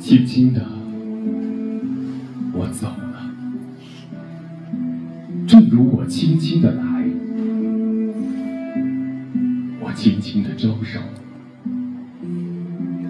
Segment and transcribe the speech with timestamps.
[0.00, 0.60] 轻轻的，
[2.52, 3.30] 我走了，
[5.46, 6.82] 正如我轻轻的来，
[9.80, 11.00] 我轻轻的招手，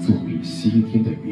[0.00, 1.31] 作比西天的云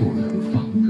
[0.00, 0.88] 不能放歌。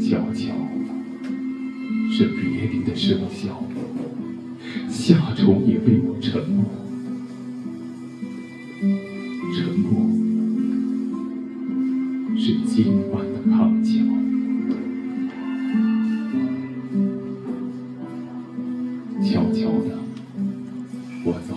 [0.00, 0.52] 悄悄
[2.10, 3.50] 是别离的笙箫，
[4.88, 6.64] 夏虫也为我沉默，
[9.54, 10.10] 沉默
[12.36, 13.90] 是今晚的康桥。
[19.22, 19.96] 悄悄的，
[21.24, 21.54] 我走，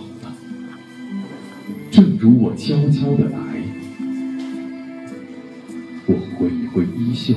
[2.24, 3.38] 如我悄悄的来。
[6.06, 7.34] 我挥一挥衣袖，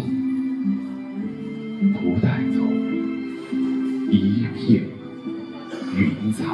[1.93, 2.63] 不带走
[4.09, 4.85] 一片
[5.97, 6.45] 云彩。